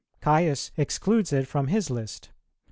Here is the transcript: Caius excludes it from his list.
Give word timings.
Caius 0.19 0.71
excludes 0.77 1.31
it 1.31 1.47
from 1.47 1.67
his 1.67 1.91
list. 1.91 2.31